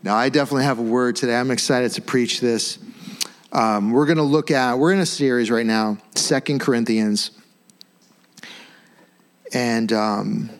[0.00, 1.34] Now, I definitely have a word today.
[1.34, 2.78] I'm excited to preach this.
[3.50, 7.32] Um, we're going to look at, we're in a series right now, Second Corinthians.
[9.52, 10.50] And um,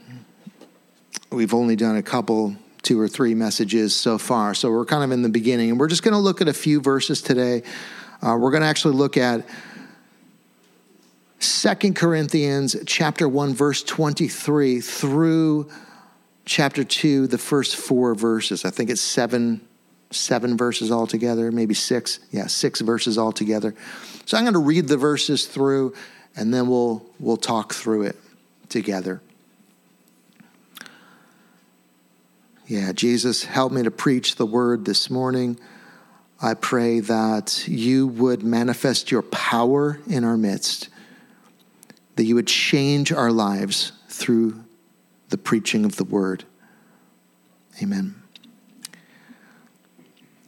[1.31, 4.55] we've only done a couple, two or three messages so far.
[4.55, 5.71] So we're kind of in the beginning.
[5.71, 7.63] And we're just going to look at a few verses today.
[8.21, 9.47] Uh, we're going to actually look at
[11.39, 15.71] Second Corinthians chapter 1 verse 23 through
[16.49, 18.65] chapter 2 the first 4 verses.
[18.65, 19.61] I think it's 7
[20.11, 22.21] 7 verses altogether, maybe 6.
[22.31, 23.75] Yeah, 6 verses altogether.
[24.25, 25.95] So I'm going to read the verses through
[26.35, 28.17] and then we'll we'll talk through it
[28.69, 29.21] together.
[32.67, 35.59] Yeah, Jesus, help me to preach the word this morning.
[36.41, 40.89] I pray that you would manifest your power in our midst,
[42.17, 44.63] that you would change our lives through
[45.29, 46.45] the preaching of the word.
[47.83, 48.15] Amen.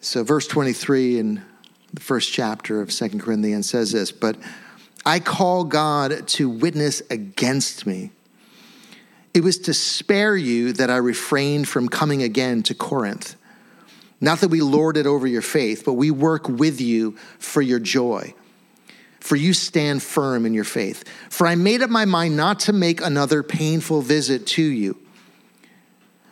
[0.01, 1.43] So, verse 23 in
[1.93, 4.36] the first chapter of Second Corinthians says this But
[5.05, 8.11] I call God to witness against me.
[9.33, 13.36] It was to spare you that I refrained from coming again to Corinth.
[14.20, 17.78] Not that we lord it over your faith, but we work with you for your
[17.78, 18.34] joy.
[19.31, 21.05] For you stand firm in your faith.
[21.28, 24.98] For I made up my mind not to make another painful visit to you.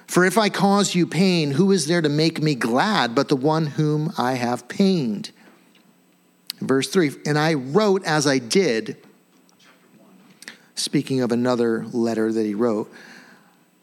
[0.08, 3.36] For if I cause you pain, who is there to make me glad but the
[3.36, 5.30] one whom I have pained?
[6.60, 8.96] Verse 3 And I wrote as I did,
[10.74, 12.92] speaking of another letter that he wrote.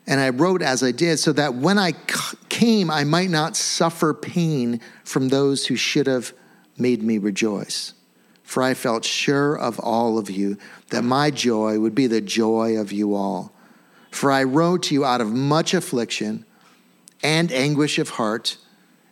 [0.06, 1.94] And I wrote as I did, so that when I
[2.50, 6.34] came, I might not suffer pain from those who should have
[6.78, 7.94] made me rejoice.
[8.46, 10.58] For I felt sure of all of you
[10.92, 13.52] that my joy would be the joy of you all.
[14.12, 16.46] For I wrote to you out of much affliction
[17.24, 18.58] and anguish of heart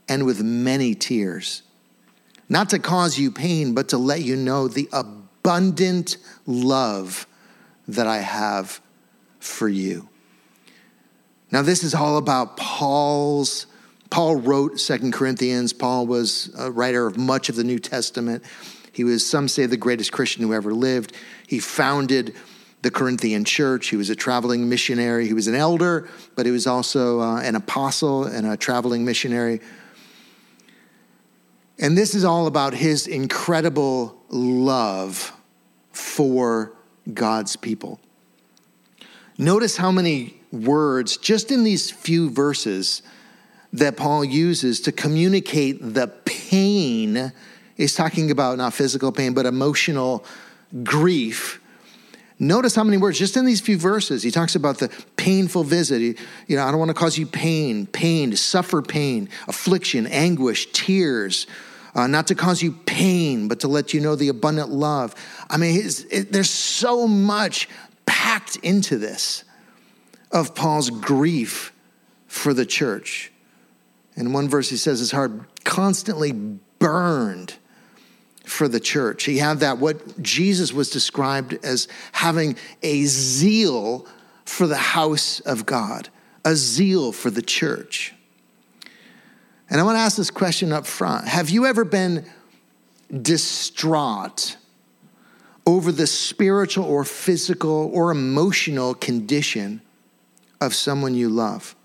[0.08, 1.64] and with many tears,
[2.48, 7.26] not to cause you pain, but to let you know the abundant love
[7.88, 8.80] that I have
[9.40, 10.08] for you.
[11.52, 13.66] Now, this is all about Paul's.
[14.10, 15.74] Paul wrote Second Corinthians.
[15.74, 18.44] Paul was a writer of much of the New Testament.
[18.94, 21.14] He was, some say, the greatest Christian who ever lived.
[21.46, 22.34] He founded
[22.84, 23.88] the Corinthian church.
[23.88, 25.26] He was a traveling missionary.
[25.26, 29.60] He was an elder, but he was also uh, an apostle and a traveling missionary.
[31.80, 35.34] And this is all about his incredible love
[35.92, 36.74] for
[37.12, 38.00] God's people.
[39.38, 43.02] Notice how many words, just in these few verses,
[43.74, 47.34] that Paul uses to communicate the pain.
[47.76, 50.26] He's talking about not physical pain, but emotional
[50.84, 51.60] grief.
[52.40, 56.00] Notice how many words, just in these few verses, he talks about the painful visit.
[56.00, 56.16] He,
[56.48, 60.72] you know, I don't want to cause you pain, pain, to suffer pain, affliction, anguish,
[60.72, 61.48] tears,
[61.96, 65.16] uh, not to cause you pain, but to let you know the abundant love.
[65.50, 67.70] I mean, it, there's so much
[68.06, 69.44] packed into this
[70.32, 71.72] of Paul's grief
[72.28, 73.32] for the church.
[74.16, 77.56] In one verse, he says his heart constantly burned
[78.44, 79.24] for the church.
[79.24, 84.06] He had that, what Jesus was described as having a zeal
[84.46, 86.10] for the house of God,
[86.44, 88.14] a zeal for the church.
[89.70, 92.26] And I want to ask this question up front Have you ever been
[93.22, 94.58] distraught
[95.66, 99.82] over the spiritual or physical or emotional condition
[100.60, 101.76] of someone you love.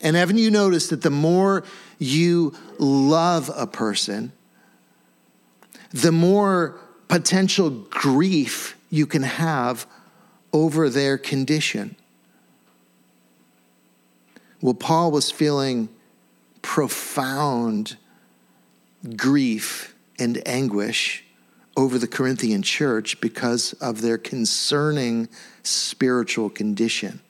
[0.00, 1.64] And haven't you noticed that the more
[1.98, 4.32] you love a person,
[5.94, 9.86] the more potential grief you can have
[10.52, 11.94] over their condition?
[14.60, 15.88] Well, Paul was feeling
[16.62, 17.96] profound
[19.16, 21.24] grief and anguish
[21.76, 25.28] over the Corinthian church because of their concerning
[25.62, 27.20] spiritual condition.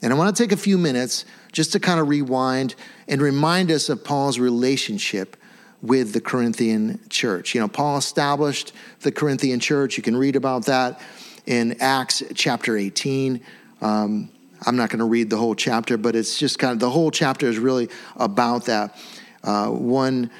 [0.00, 2.76] And I want to take a few minutes just to kind of rewind
[3.08, 5.36] and remind us of Paul's relationship
[5.82, 7.54] with the Corinthian church.
[7.54, 9.96] You know, Paul established the Corinthian church.
[9.96, 11.00] You can read about that
[11.46, 13.40] in Acts chapter 18.
[13.80, 14.30] Um,
[14.66, 17.10] I'm not going to read the whole chapter, but it's just kind of the whole
[17.10, 18.98] chapter is really about that.
[19.44, 20.30] Uh, one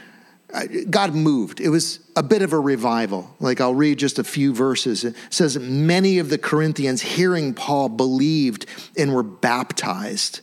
[0.89, 1.61] God moved.
[1.61, 3.35] It was a bit of a revival.
[3.39, 5.05] Like I'll read just a few verses.
[5.05, 8.65] It says, Many of the Corinthians, hearing Paul, believed
[8.97, 10.41] and were baptized.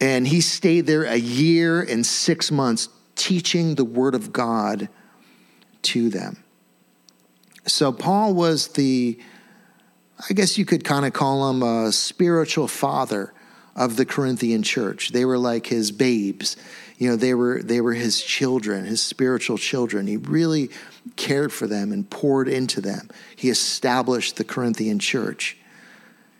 [0.00, 4.88] And he stayed there a year and six months teaching the word of God
[5.82, 6.42] to them.
[7.66, 9.18] So Paul was the,
[10.28, 13.32] I guess you could kind of call him a spiritual father
[13.74, 15.10] of the Corinthian church.
[15.10, 16.56] They were like his babes.
[16.98, 20.06] You know, they were they were his children, his spiritual children.
[20.06, 20.70] He really
[21.16, 23.10] cared for them and poured into them.
[23.34, 25.56] He established the Corinthian church.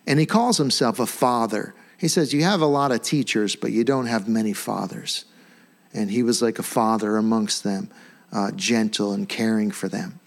[0.06, 1.74] And he calls himself a father.
[1.98, 5.24] He says, You have a lot of teachers, but you don't have many fathers.
[5.94, 7.90] And he was like a father amongst them,
[8.32, 10.20] uh, gentle and caring for them.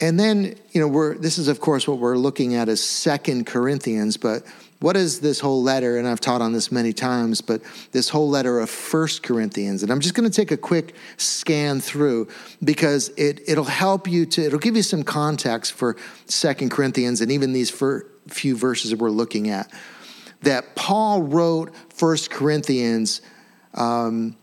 [0.00, 3.46] And then, you know, we're this is of course what we're looking at as Second
[3.46, 4.44] Corinthians, but
[4.80, 5.96] what is this whole letter?
[5.96, 7.62] And I've taught on this many times, but
[7.92, 9.82] this whole letter of First Corinthians.
[9.82, 12.28] And I'm just going to take a quick scan through
[12.62, 15.96] because it, it'll help you to, it'll give you some context for
[16.26, 17.70] Second Corinthians and even these
[18.28, 19.72] few verses that we're looking at.
[20.42, 23.22] That Paul wrote First Corinthians,
[23.74, 24.36] um,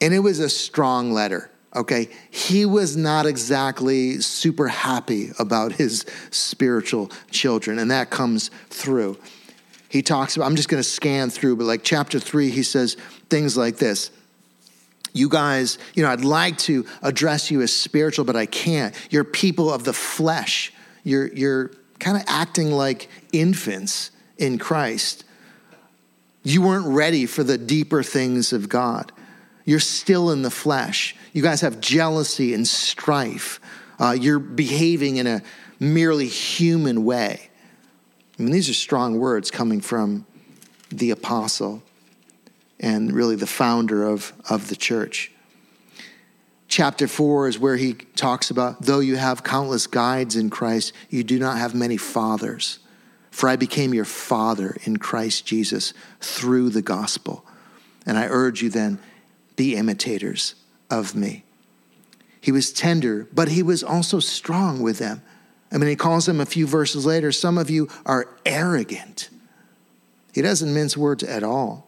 [0.00, 6.06] and it was a strong letter okay, he was not exactly super happy about his
[6.30, 9.18] spiritual children, and that comes through
[9.88, 12.96] he talks about, I'm just going to scan through, but like chapter three, he says
[13.30, 14.10] things like this.
[15.12, 18.94] You guys, you know, I'd like to address you as spiritual, but I can't.
[19.10, 20.72] You're people of the flesh.
[21.04, 25.24] You're, you're kind of acting like infants in Christ.
[26.46, 29.10] You weren't ready for the deeper things of God.
[29.64, 31.16] You're still in the flesh.
[31.32, 33.58] You guys have jealousy and strife.
[33.98, 35.42] Uh, you're behaving in a
[35.80, 37.50] merely human way.
[38.38, 40.24] I mean, these are strong words coming from
[40.88, 41.82] the apostle
[42.78, 45.32] and really the founder of, of the church.
[46.68, 51.24] Chapter four is where he talks about though you have countless guides in Christ, you
[51.24, 52.78] do not have many fathers.
[53.36, 57.44] For I became your father in Christ Jesus through the gospel.
[58.06, 58.98] And I urge you then,
[59.56, 60.54] be imitators
[60.90, 61.44] of me.
[62.40, 65.20] He was tender, but he was also strong with them
[65.72, 69.30] I mean, he calls them a few verses later, some of you are arrogant.
[70.32, 71.86] He doesn't mince words at all.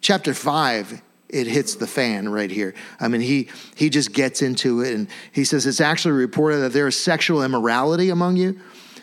[0.00, 2.74] Chapter 5, it hits the fan right here.
[3.00, 6.72] I mean, he, he just gets into it and he says, It's actually reported that
[6.72, 8.60] there is sexual immorality among you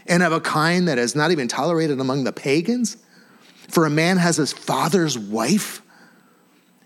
[0.07, 2.97] and of a kind that is not even tolerated among the pagans.
[3.67, 5.81] For a man has his father's wife.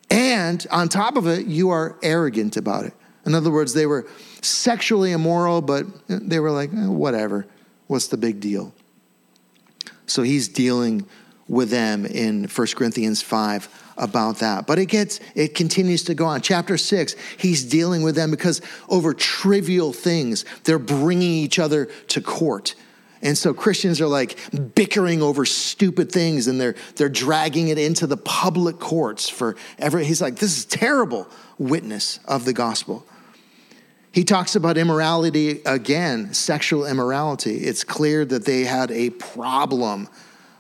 [0.10, 2.94] And on top of it, you are arrogant about it.
[3.26, 4.08] In other words, they were
[4.42, 7.46] sexually immoral, but they were like, eh, whatever.
[7.88, 8.74] What's the big deal?
[10.08, 11.06] So he's dealing
[11.48, 13.68] with them in 1 Corinthians 5
[13.98, 14.66] about that.
[14.66, 16.42] But it gets it continues to go on.
[16.42, 22.22] Chapter 6, he's dealing with them because over trivial things, they're bringing each other to
[22.22, 22.76] court.
[23.22, 24.38] And so Christians are like
[24.76, 30.06] bickering over stupid things and they're they're dragging it into the public courts for every
[30.06, 31.28] he's like this is terrible
[31.58, 33.06] witness of the gospel.
[34.12, 37.58] He talks about immorality again, sexual immorality.
[37.58, 40.08] It's clear that they had a problem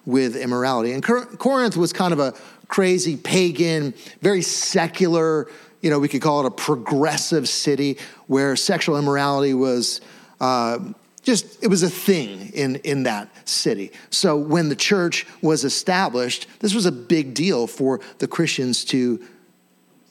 [0.06, 0.92] with immorality.
[0.92, 2.34] And Corinth was kind of a
[2.68, 5.48] crazy pagan, very secular,
[5.82, 7.98] you know, we could call it a progressive city
[8.28, 10.02] where sexual immorality was
[10.40, 10.80] uh,
[11.21, 13.92] just, it was a thing in, in that city.
[14.10, 19.24] So when the church was established, this was a big deal for the Christians to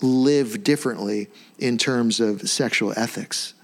[0.00, 1.28] live differently
[1.58, 3.55] in terms of sexual ethics.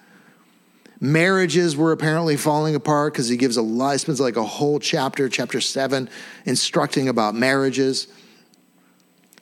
[1.00, 5.28] Marriages were apparently falling apart because he gives a lot, spends like a whole chapter,
[5.28, 6.08] chapter seven,
[6.46, 8.08] instructing about marriages.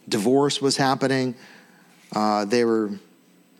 [0.08, 1.34] Divorce was happening.
[2.14, 2.90] Uh, they were,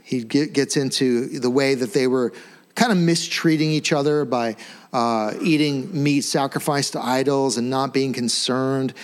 [0.03, 2.33] he get, gets into the way that they were
[2.75, 4.57] kind of mistreating each other by
[4.93, 8.95] uh, eating meat sacrificed to idols and not being concerned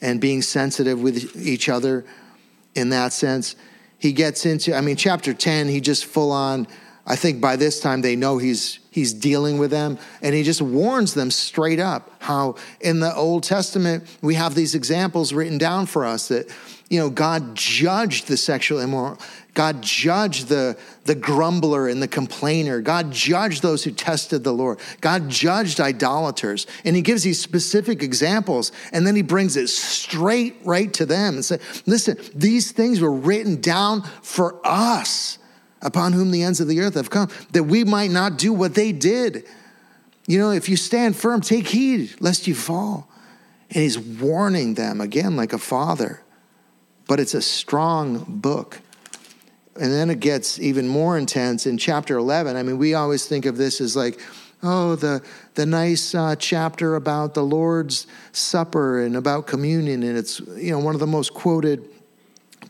[0.00, 2.04] and being sensitive with each other
[2.74, 3.56] in that sense.
[3.98, 6.66] He gets into, I mean, chapter 10, he just full on,
[7.06, 10.62] I think by this time they know he's he's dealing with them and he just
[10.62, 15.86] warns them straight up how in the Old Testament we have these examples written down
[15.86, 16.52] for us that
[16.88, 19.18] you know God judged the sexual immoral
[19.56, 22.82] God judged the, the grumbler and the complainer.
[22.82, 24.78] God judged those who tested the Lord.
[25.00, 26.66] God judged idolaters.
[26.84, 31.36] And he gives these specific examples, and then he brings it straight right to them
[31.36, 35.38] and says listen, these things were written down for us,
[35.86, 38.74] upon whom the ends of the earth have come, that we might not do what
[38.74, 39.46] they did.
[40.26, 43.08] You know, if you stand firm, take heed lest you fall.
[43.70, 46.22] And he's warning them again like a father.
[47.06, 48.80] But it's a strong book.
[49.80, 52.56] And then it gets even more intense in chapter 11.
[52.56, 54.20] I mean, we always think of this as like,
[54.64, 55.22] oh, the,
[55.54, 60.02] the nice uh, chapter about the Lord's Supper and about communion.
[60.02, 61.88] And it's, you know, one of the most quoted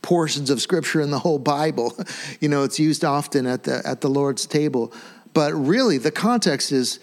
[0.06, 1.92] portions of scripture in the whole Bible.
[2.40, 4.92] you know, it's used often at the, at the Lord's table.
[5.34, 7.00] But really, the context is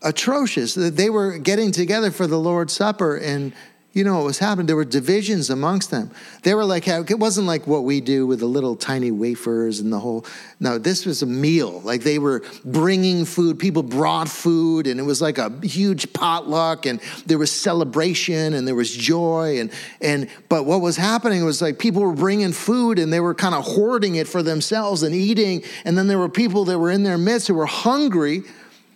[0.00, 0.74] atrocious.
[0.74, 3.52] They were getting together for the Lord's Supper and
[3.96, 4.66] you know what was happening?
[4.66, 6.10] There were divisions amongst them.
[6.42, 9.90] They were like, it wasn't like what we do with the little tiny wafers and
[9.90, 10.26] the whole.
[10.60, 11.80] No, this was a meal.
[11.80, 13.58] Like they were bringing food.
[13.58, 18.68] People brought food, and it was like a huge potluck, and there was celebration and
[18.68, 19.60] there was joy.
[19.60, 19.72] And
[20.02, 23.54] and but what was happening was like people were bringing food and they were kind
[23.54, 25.64] of hoarding it for themselves and eating.
[25.86, 28.42] And then there were people that were in their midst who were hungry,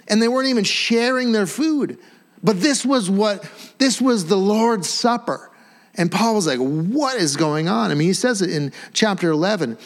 [0.09, 1.99] and they weren't even sharing their food.
[2.42, 5.50] But this was what, this was the Lord's Supper.
[5.94, 7.90] And Paul was like, what is going on?
[7.90, 9.76] I mean, he says it in chapter 11.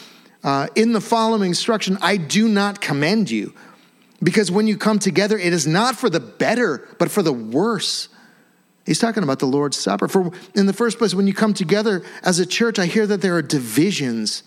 [0.43, 3.53] Uh, in the following instruction, I do not commend you,
[4.21, 8.09] because when you come together, it is not for the better, but for the worse.
[8.85, 10.07] He's talking about the Lord's Supper.
[10.07, 13.21] For in the first place, when you come together as a church, I hear that
[13.21, 14.43] there are divisions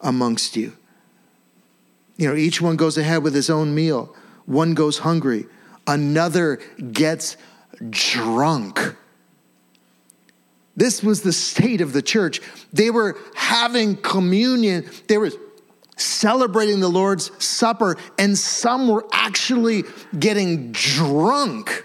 [0.00, 0.76] amongst you.
[2.16, 4.14] You know, each one goes ahead with his own meal.
[4.46, 5.46] One goes hungry
[5.86, 6.56] another
[6.92, 7.36] gets
[7.90, 8.96] drunk.
[10.76, 12.40] This was the state of the church.
[12.72, 15.30] They were having communion, they were
[15.96, 19.84] celebrating the Lord's Supper, and some were actually
[20.18, 21.84] getting drunk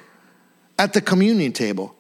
[0.80, 1.96] at the communion table.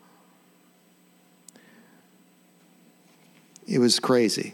[3.68, 4.54] It was crazy.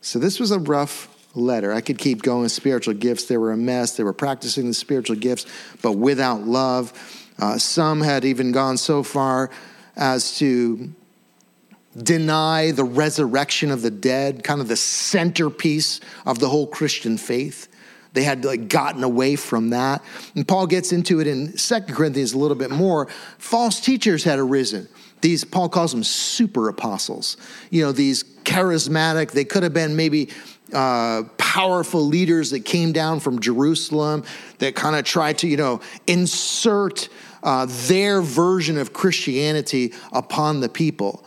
[0.00, 1.72] So, this was a rough letter.
[1.72, 2.48] I could keep going.
[2.48, 3.96] Spiritual gifts, they were a mess.
[3.96, 5.46] They were practicing the spiritual gifts,
[5.82, 6.92] but without love.
[7.38, 9.50] Uh, some had even gone so far
[9.96, 10.92] as to
[11.96, 17.68] deny the resurrection of the dead, kind of the centerpiece of the whole Christian faith.
[18.12, 20.02] They had like gotten away from that.
[20.34, 23.06] And Paul gets into it in Second Corinthians a little bit more.
[23.38, 24.88] False teachers had arisen.
[25.20, 27.36] These, Paul calls them super apostles.
[27.70, 30.30] You know, these charismatic, they could have been maybe
[30.72, 34.24] uh, powerful leaders that came down from Jerusalem
[34.58, 37.08] that kind of tried to, you know, insert
[37.42, 41.24] uh, their version of Christianity upon the people.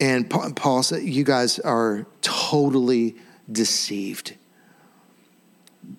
[0.00, 3.16] And Paul said, You guys are totally
[3.50, 4.34] deceived.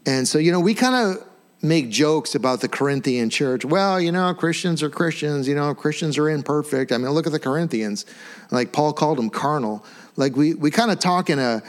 [0.06, 1.26] And so, you know, we kind of
[1.62, 3.66] make jokes about the Corinthian church.
[3.66, 6.92] Well, you know, Christians are Christians, you know, Christians are imperfect.
[6.92, 8.06] I mean, look at the Corinthians.
[8.52, 9.84] Like Paul called them carnal.
[10.16, 11.62] Like we we kind of talk in a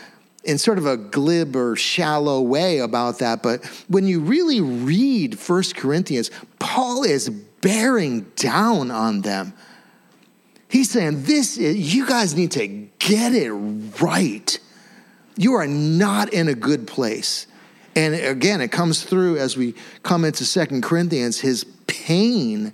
[0.45, 3.43] in sort of a glib or shallow way about that.
[3.43, 9.53] But when you really read First Corinthians, Paul is bearing down on them.
[10.69, 12.67] He's saying, This is, you guys need to
[12.99, 14.59] get it right.
[15.37, 17.47] You are not in a good place.
[17.97, 22.73] And again, it comes through as we come into Second Corinthians, his pain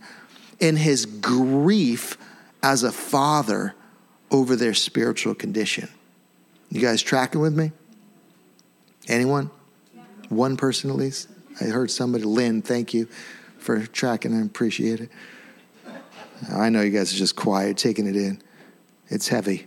[0.61, 2.19] and his grief
[2.63, 3.75] as a father
[4.31, 5.89] over their spiritual condition.
[6.71, 7.73] You guys tracking with me?
[9.09, 9.51] Anyone?
[9.95, 10.03] Yeah.
[10.29, 11.29] One person at least?
[11.61, 13.09] I heard somebody, Lynn, thank you
[13.59, 14.35] for tracking.
[14.35, 15.11] I appreciate it.
[16.53, 18.43] I know you guys are just quiet, taking it in.
[19.09, 19.67] It's heavy.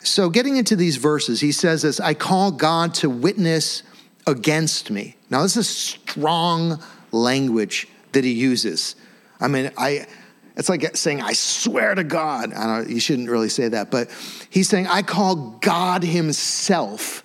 [0.00, 3.84] So, getting into these verses, he says this I call God to witness
[4.26, 5.16] against me.
[5.30, 6.82] Now, this is strong
[7.12, 8.96] language that he uses.
[9.40, 10.06] I mean, I
[10.56, 12.52] it's like saying, I swear to God.
[12.52, 14.10] I don't, you shouldn't really say that, but
[14.50, 17.24] he's saying, I call God Himself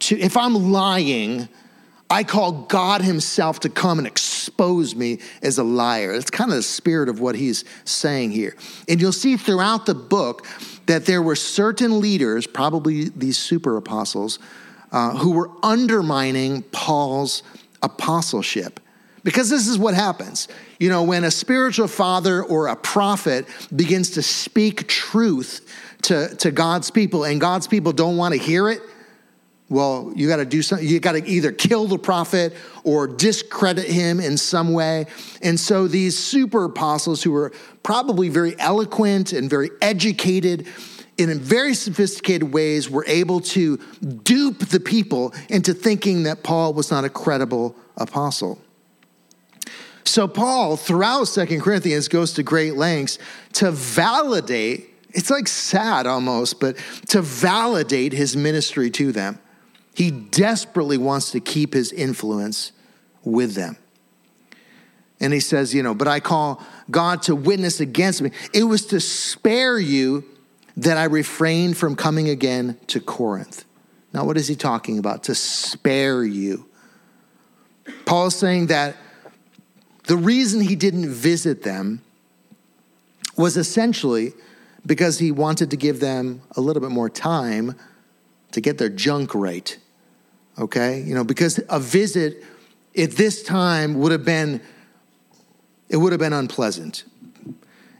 [0.00, 1.48] to, if I'm lying,
[2.10, 6.12] I call God Himself to come and expose me as a liar.
[6.12, 8.56] That's kind of the spirit of what he's saying here.
[8.88, 10.46] And you'll see throughout the book
[10.86, 14.38] that there were certain leaders, probably these super apostles,
[14.90, 17.42] uh, who were undermining Paul's
[17.82, 18.79] apostleship.
[19.22, 20.48] Because this is what happens.
[20.78, 25.66] You know, when a spiritual father or a prophet begins to speak truth
[26.02, 28.80] to, to God's people and God's people don't want to hear it,
[29.68, 30.86] well, you got to do something.
[30.86, 35.06] You got to either kill the prophet or discredit him in some way.
[35.42, 37.52] And so these super apostles, who were
[37.84, 40.66] probably very eloquent and very educated
[41.20, 43.76] and in very sophisticated ways, were able to
[44.24, 48.58] dupe the people into thinking that Paul was not a credible apostle.
[50.04, 53.18] So Paul, throughout Second Corinthians, goes to great lengths
[53.54, 56.76] to validate, it's like sad almost, but
[57.08, 59.38] to validate his ministry to them.
[59.94, 62.72] He desperately wants to keep his influence
[63.24, 63.76] with them.
[65.20, 68.30] And he says, you know, but I call God to witness against me.
[68.54, 70.24] It was to spare you
[70.78, 73.64] that I refrained from coming again to Corinth.
[74.14, 75.24] Now, what is he talking about?
[75.24, 76.66] To spare you.
[78.06, 78.96] Paul's saying that
[80.10, 82.02] the reason he didn't visit them
[83.36, 84.32] was essentially
[84.84, 87.76] because he wanted to give them a little bit more time
[88.50, 89.78] to get their junk right.
[90.58, 91.00] Okay?
[91.02, 92.44] You know, because a visit
[92.98, 94.60] at this time would have been
[95.88, 97.04] it would have been unpleasant.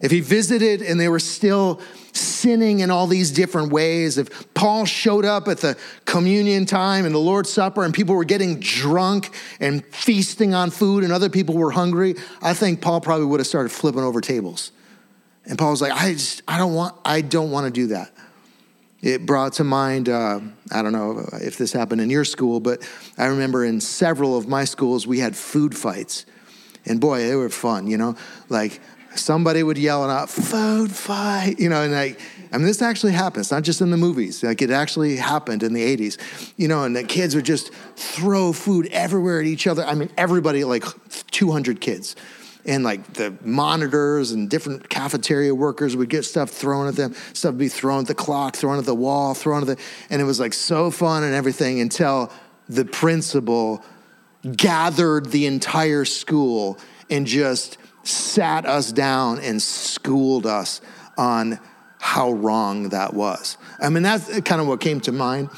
[0.01, 1.81] If he visited and they were still
[2.13, 5.77] sinning in all these different ways, if Paul showed up at the
[6.07, 11.05] communion time and the Lord's Supper and people were getting drunk and feasting on food
[11.05, 14.73] and other people were hungry, I think Paul probably would have started flipping over tables.
[15.45, 18.13] And Paul was like, I just, I don't want, I don't want to do that.
[19.03, 20.41] It brought to mind, uh,
[20.71, 24.47] I don't know if this happened in your school, but I remember in several of
[24.47, 26.27] my schools, we had food fights.
[26.85, 28.17] And boy, they were fun, you know?
[28.49, 28.81] Like
[29.15, 32.21] somebody would yell out, food fight, you know, and like,
[32.53, 33.43] I mean, this actually happened.
[33.43, 34.43] It's not just in the movies.
[34.43, 38.53] Like it actually happened in the 80s, you know, and the kids would just throw
[38.53, 39.85] food everywhere at each other.
[39.85, 40.85] I mean, everybody, like
[41.31, 42.17] 200 kids
[42.67, 47.15] and like the monitors and different cafeteria workers would get stuff thrown at them.
[47.33, 49.77] Stuff would be thrown at the clock, thrown at the wall, thrown at the,
[50.11, 52.33] and it was like so fun and everything until
[52.69, 53.83] the principal
[54.57, 56.79] gathered the entire school
[57.11, 60.81] and just sat us down and schooled us
[61.17, 61.59] on
[61.99, 63.59] how wrong that was.
[63.81, 65.51] I mean, that's kind of what came to mind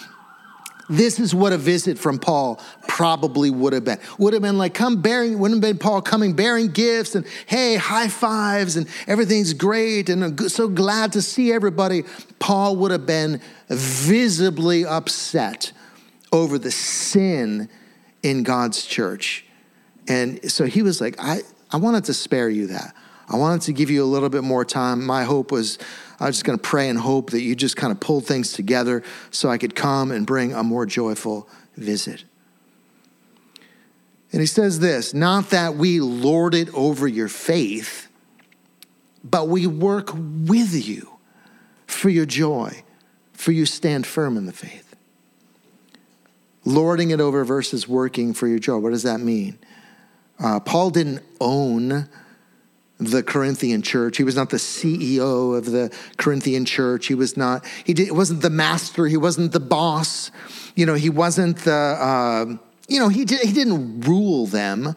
[0.93, 3.99] this is what a visit from Paul probably would have been.
[4.19, 7.77] Would have been like, come bearing, wouldn't have been Paul coming bearing gifts and hey,
[7.77, 12.05] high fives and everything's great and I'm so glad to see everybody.
[12.39, 15.73] Paul would have been visibly upset
[16.33, 17.69] over the sin
[18.23, 19.47] in God's church.
[20.09, 21.41] And so he was like, I,
[21.73, 22.95] I wanted to spare you that.
[23.29, 25.05] I wanted to give you a little bit more time.
[25.05, 25.79] My hope was
[26.21, 28.53] I was just going to pray and hope that you just kind of pulled things
[28.53, 32.25] together so I could come and bring a more joyful visit.
[34.33, 38.09] And he says this not that we lord it over your faith,
[39.25, 41.19] but we work with you
[41.87, 42.83] for your joy,
[43.33, 44.95] for you stand firm in the faith.
[46.65, 48.79] Lording it over versus working for your joy.
[48.79, 49.59] What does that mean?
[50.39, 52.09] Uh, Paul didn't own
[52.99, 54.17] the Corinthian church.
[54.17, 57.07] He was not the CEO of the Corinthian church.
[57.07, 59.07] He was not, he did, wasn't the master.
[59.07, 60.31] He wasn't the boss.
[60.75, 62.47] You know, he wasn't the, uh,
[62.89, 64.95] you know, he, did, he didn't rule them.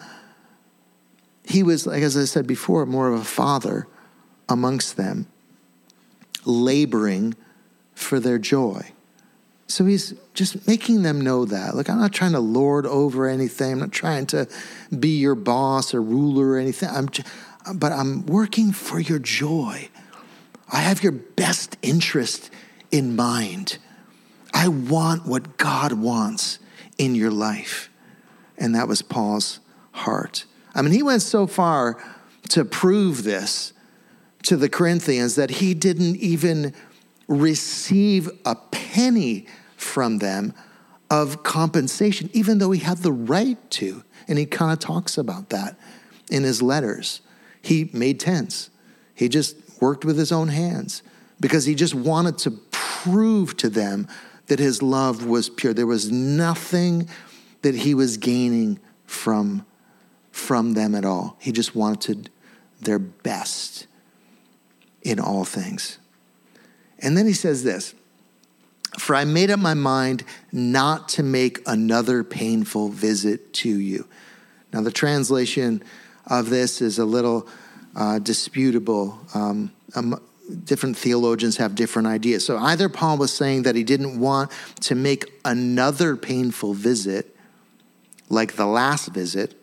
[1.44, 3.88] He was, like as I said before, more of a father
[4.50, 5.28] amongst them,
[6.44, 7.36] laboring
[7.94, 8.92] for their joy.
[9.68, 11.76] So he's just making them know that.
[11.76, 13.74] Like, I'm not trying to lord over anything.
[13.74, 14.48] I'm not trying to
[14.98, 16.90] be your boss or ruler or anything.
[16.90, 17.28] I'm, just,
[17.74, 19.90] but I'm working for your joy.
[20.72, 22.52] I have your best interest
[22.92, 23.78] in mind.
[24.54, 26.60] I want what God wants
[26.98, 27.90] in your life.
[28.58, 29.60] And that was Paul's
[29.92, 30.46] heart.
[30.74, 32.02] I mean, he went so far
[32.50, 33.74] to prove this
[34.44, 36.74] to the Corinthians that he didn't even
[37.28, 40.54] receive a penny from them
[41.10, 44.04] of compensation, even though he had the right to.
[44.28, 45.78] And he kind of talks about that
[46.30, 47.22] in his letters
[47.66, 48.70] he made tents.
[49.16, 51.02] He just worked with his own hands
[51.40, 54.08] because he just wanted to prove to them
[54.48, 55.74] that his love was pure.
[55.74, 57.10] There was nothing
[57.64, 59.66] that he was gaining from,
[60.32, 61.38] from them at all.
[61.40, 62.30] He just wanted
[62.80, 63.88] their best
[65.02, 65.98] in all things.
[67.00, 67.94] And then he says this
[68.98, 74.08] For I made up my mind not to make another painful visit to you.
[74.74, 75.84] Now, the translation
[76.28, 77.48] of this is a little
[77.96, 79.20] uh, disputable.
[79.34, 80.22] Um, um,
[80.64, 82.46] different theologians have different ideas.
[82.46, 87.36] So either Paul was saying that he didn't want to make another painful visit,
[88.30, 89.60] like the last visit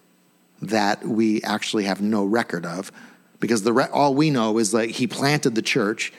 [0.60, 2.92] that we actually have no record of,
[3.40, 6.12] because the re- all we know is like he planted the church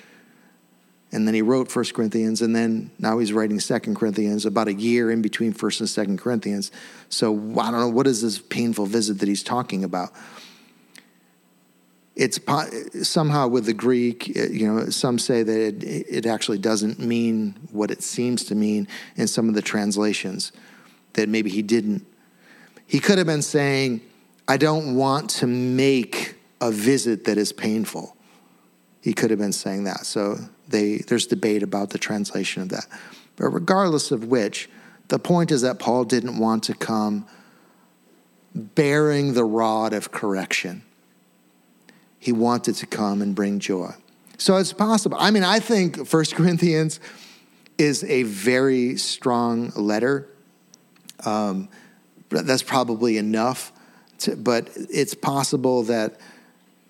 [1.13, 4.73] and then he wrote First Corinthians, and then now he's writing Second Corinthians, about a
[4.73, 6.71] year in between First and Second Corinthians.
[7.08, 10.12] So I don't know what is this painful visit that he's talking about.
[12.15, 12.39] It's
[13.08, 17.91] somehow with the Greek, you know, some say that it, it actually doesn't mean what
[17.91, 20.52] it seems to mean in some of the translations.
[21.13, 22.08] That maybe he didn't.
[22.88, 24.02] He could have been saying,
[24.47, 28.15] "I don't want to make a visit that is painful."
[29.03, 30.05] He could have been saying that.
[30.05, 30.37] So
[30.69, 32.87] they, there's debate about the translation of that.
[33.35, 34.69] But regardless of which,
[35.09, 37.27] the point is that Paul didn't want to come
[38.55, 40.83] bearing the rod of correction.
[42.17, 43.91] He wanted to come and bring joy.
[44.37, 45.17] So it's possible.
[45.19, 47.01] I mean, I think First Corinthians
[47.77, 50.29] is a very strong letter.
[51.25, 51.67] Um,
[52.29, 53.73] that's probably enough,
[54.19, 56.21] to, but it's possible that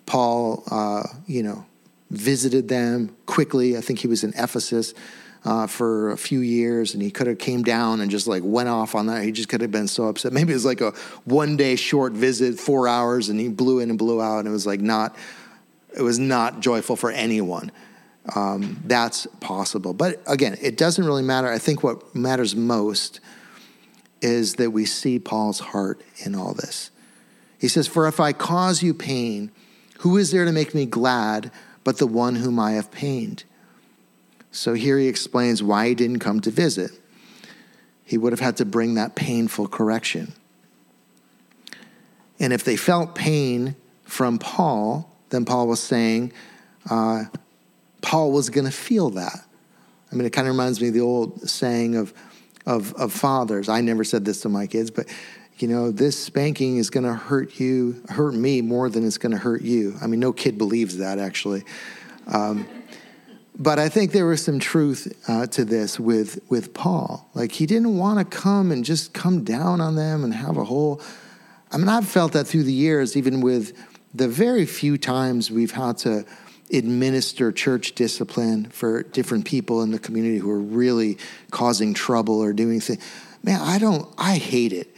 [0.06, 1.66] Paul, uh, you know,
[2.14, 3.78] visited them quickly.
[3.78, 4.94] I think he was in Ephesus
[5.46, 8.70] uh, for a few years, and he could have came down and just like went
[8.70, 9.24] off on that.
[9.24, 10.34] He just could have been so upset.
[10.34, 10.92] Maybe it was like a
[11.26, 14.52] one day short visit, four hours, and he blew in and blew out, and it
[14.52, 15.16] was like not
[15.96, 17.72] it was not joyful for anyone.
[18.36, 19.94] Um, that's possible.
[19.94, 21.50] But again, it doesn't really matter.
[21.50, 23.20] I think what matters most
[24.22, 26.90] is that we see Paul's heart in all this.
[27.60, 29.52] He says, For if I cause you pain,
[30.00, 31.52] who is there to make me glad
[31.84, 33.44] but the one whom I have pained?
[34.52, 36.92] So here he explains why he didn't come to visit.
[38.06, 40.34] He would have had to bring that painful correction.
[42.40, 46.34] And if they felt pain from Paul, then Paul was saying,
[46.90, 47.26] uh,
[48.02, 49.46] Paul was going to feel that.
[50.12, 52.14] I mean, it kind of reminds me of the old saying of,
[52.66, 53.70] of, of fathers.
[53.70, 55.08] I never said this to my kids, but
[55.58, 59.32] you know, this spanking is going to hurt you, hurt me more than it's going
[59.32, 59.96] to hurt you.
[60.02, 61.64] I mean, no kid believes that actually.
[62.28, 62.68] Um,
[63.56, 67.30] but I think there was some truth uh, to this with with Paul.
[67.36, 70.64] Like he didn't want to come and just come down on them and have a
[70.64, 71.02] whole.
[71.72, 73.74] I mean, I've felt that through the years, even with
[74.14, 76.26] the very few times we've had to
[76.72, 81.18] administer church discipline for different people in the community who are really
[81.52, 83.04] causing trouble or doing things.
[83.44, 84.93] Man, I don't, I hate it.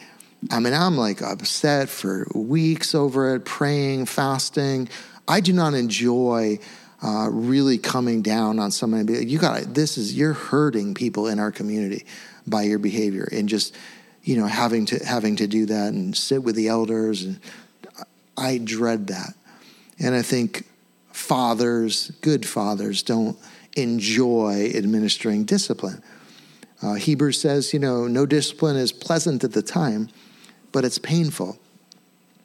[0.51, 4.89] I mean, I'm like upset for weeks over it, praying, fasting.
[5.27, 6.59] I do not enjoy
[7.01, 10.93] uh, really coming down on somebody and be like, you got this is, you're hurting
[10.93, 12.05] people in our community
[12.47, 13.75] by your behavior and just,
[14.23, 17.23] you know, having to, having to do that and sit with the elders.
[17.23, 17.39] And
[18.37, 19.33] I dread that.
[19.99, 20.67] And I think
[21.11, 23.37] fathers, good fathers, don't
[23.75, 26.03] enjoy administering discipline.
[26.81, 30.09] Uh, Hebrews says, you know, no discipline is pleasant at the time,
[30.75, 31.57] but it's painful.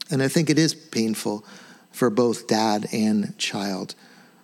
[0.09, 1.45] And I think it is painful
[1.90, 3.97] for both dad and child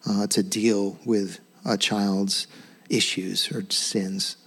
[0.05, 2.49] uh, to deal with a child's
[2.91, 4.39] issues or sins.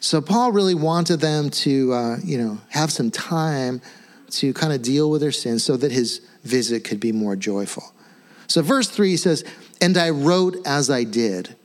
[0.00, 3.80] So Paul really wanted them to, uh, you know, have some time
[4.32, 7.94] to kind of deal with their sins so that his visit could be more joyful.
[8.46, 9.42] So, verse 3 says,
[9.80, 11.56] And I wrote as I did.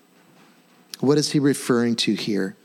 [1.02, 2.56] What is he referring to here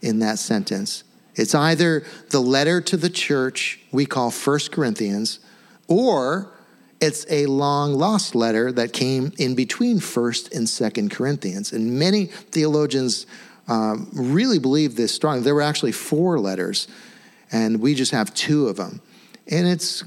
[0.00, 1.04] in that sentence?
[1.34, 5.40] It's either the letter to the church we call First Corinthians,
[5.86, 6.50] or
[7.00, 11.72] it's a long lost letter that came in between First and Second Corinthians.
[11.72, 13.26] And many theologians
[13.68, 15.42] um, really believe this strongly.
[15.42, 16.88] There were actually four letters,
[17.52, 19.00] and we just have two of them.
[19.46, 20.02] And it's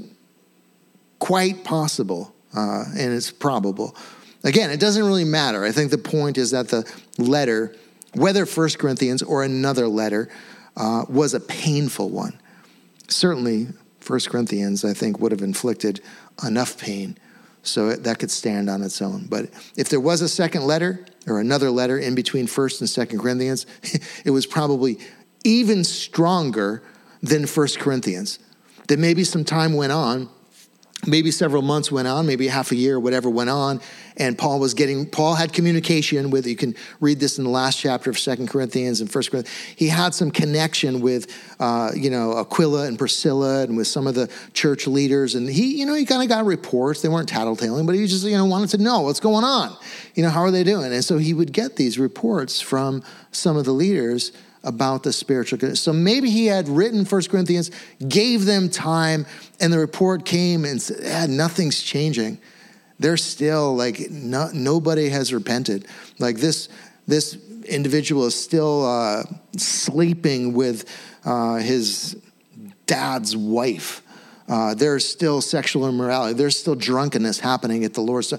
[1.19, 3.95] quite possible uh, and it's probable.
[4.43, 5.63] Again, it doesn't really matter.
[5.63, 7.75] I think the point is that the letter,
[8.13, 10.29] whether First Corinthians or another letter,
[10.77, 12.39] uh, was a painful one.
[13.07, 13.67] Certainly,
[13.99, 16.01] First Corinthians, I think, would have inflicted
[16.45, 17.17] enough pain
[17.63, 19.27] so that could stand on its own.
[19.29, 23.19] But if there was a second letter or another letter in between First and Second
[23.19, 23.65] Corinthians,
[24.25, 24.99] it was probably
[25.43, 26.81] even stronger
[27.21, 28.39] than First Corinthians.
[28.87, 30.29] That maybe some time went on
[31.05, 33.81] maybe several months went on, maybe half a year, whatever went on,
[34.17, 37.79] and Paul was getting, Paul had communication with, you can read this in the last
[37.79, 39.57] chapter of Second Corinthians and First Corinthians.
[39.75, 41.27] He had some connection with,
[41.59, 45.35] uh, you know, Aquila and Priscilla and with some of the church leaders.
[45.35, 47.01] And he, you know, he kind of got reports.
[47.01, 49.75] They weren't tattletaling, but he just, you know, wanted to know what's going on.
[50.13, 50.91] You know, how are they doing?
[50.93, 55.75] And so he would get these reports from some of the leaders about the spiritual.
[55.75, 57.71] So maybe he had written First Corinthians,
[58.07, 59.25] gave them time,
[59.59, 62.37] and the report came and said, yeah, nothing's changing.
[62.99, 65.87] They're still like no, nobody has repented.
[66.19, 66.69] Like this,
[67.07, 69.23] this individual is still uh,
[69.57, 70.85] sleeping with
[71.25, 72.15] uh, his
[72.85, 74.03] dad's wife.
[74.47, 76.33] Uh, there's still sexual immorality.
[76.33, 78.27] There's still drunkenness happening at the Lord's.
[78.27, 78.37] So,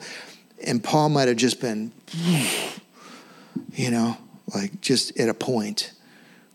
[0.64, 1.90] and Paul might have just been,
[3.72, 4.16] you know,
[4.54, 5.92] like just at a point.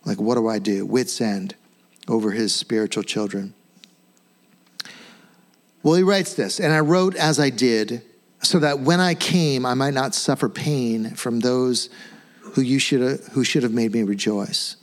[0.07, 0.85] Like, what do I do?
[0.85, 1.55] Wits end
[2.07, 3.53] over his spiritual children.
[5.83, 8.01] Well, he writes this, and I wrote as I did,
[8.41, 11.89] so that when I came, I might not suffer pain from those
[12.53, 14.77] who you should who should have made me rejoice.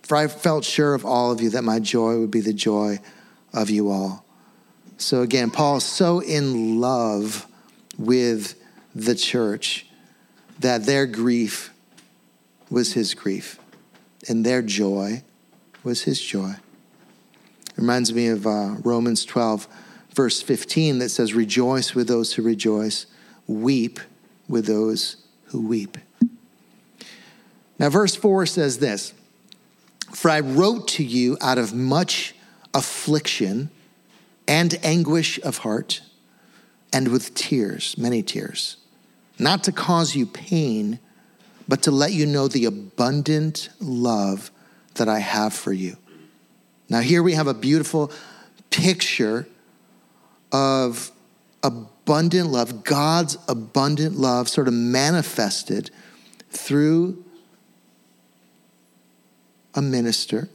[0.00, 3.00] For I felt sure of all of you that my joy would be the joy
[3.52, 4.24] of you all.
[4.96, 7.46] So again, Paul is so in love
[7.98, 8.54] with
[8.94, 9.86] the church
[10.58, 11.70] that their grief
[12.70, 13.60] was his grief
[14.28, 15.22] and their joy
[15.82, 16.54] was his joy.
[17.70, 19.66] It reminds me of uh, Romans 12,
[20.14, 23.06] verse 15, that says, Rejoice with those who rejoice,
[23.46, 24.00] weep
[24.48, 25.96] with those who weep.
[27.78, 29.14] Now, verse 4 says this
[30.12, 32.34] For I wrote to you out of much
[32.74, 33.70] affliction
[34.46, 36.02] and anguish of heart,
[36.92, 38.76] and with tears, many tears,
[39.38, 40.98] not to cause you pain
[41.70, 44.50] but to let you know the abundant love
[44.94, 45.96] that I have for you.
[46.88, 48.10] Now, here we have a beautiful
[48.70, 49.46] picture
[50.50, 51.12] of
[51.62, 55.92] abundant love, God's abundant love, sort of manifested
[56.50, 57.24] through
[59.72, 60.48] a minister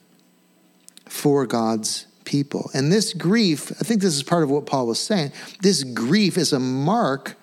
[1.08, 2.69] for God's people.
[2.73, 5.32] And this grief, I think this is part of what Paul was saying.
[5.62, 7.38] This grief is a mark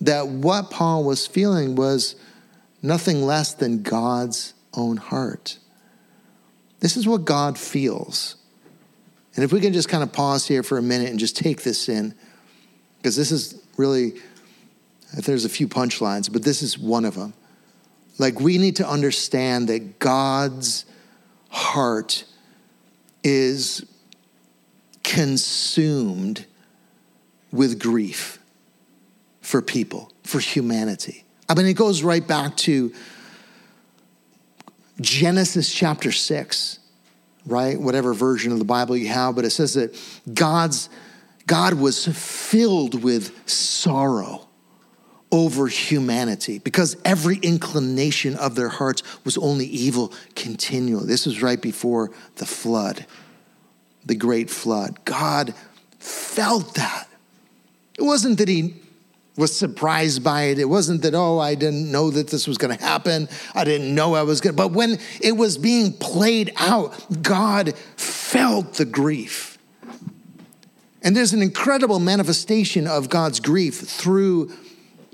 [0.00, 2.16] that what Paul was feeling was
[2.86, 5.58] nothing less than God's own heart.
[6.80, 8.36] This is what God feels.
[9.34, 11.62] And if we can just kind of pause here for a minute and just take
[11.62, 12.14] this in,
[12.98, 14.14] because this is really,
[15.14, 17.34] there's a few punchlines, but this is one of them.
[18.18, 20.86] Like, we need to understand that God's
[21.50, 22.24] heart
[23.22, 23.84] is
[25.02, 26.46] consumed
[27.52, 28.38] with grief
[29.42, 31.25] for people, for humanity.
[31.48, 32.92] Uh, I mean, it goes right back to
[35.00, 36.78] Genesis chapter 6,
[37.46, 37.80] right?
[37.80, 39.98] Whatever version of the Bible you have, but it says that
[40.32, 40.88] God's
[41.46, 44.48] God was filled with sorrow
[45.30, 51.06] over humanity because every inclination of their hearts was only evil continually.
[51.06, 53.06] This was right before the flood,
[54.04, 55.04] the great flood.
[55.04, 55.54] God
[56.00, 57.08] felt that.
[57.96, 58.74] It wasn't that he
[59.36, 60.58] was surprised by it.
[60.58, 63.28] It wasn't that, oh, I didn't know that this was going to happen.
[63.54, 64.62] I didn't know I was going to.
[64.62, 69.58] But when it was being played out, God felt the grief.
[71.02, 74.52] And there's an incredible manifestation of God's grief through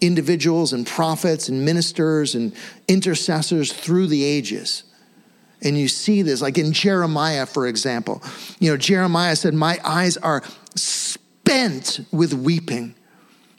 [0.01, 2.53] individuals and prophets and ministers and
[2.89, 4.85] intercessors through the ages.
[5.63, 8.23] And you see this, like in Jeremiah, for example.
[8.59, 10.43] You know, Jeremiah said, My eyes are
[10.75, 12.95] spent with weeping